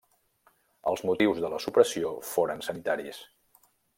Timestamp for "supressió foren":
1.67-2.65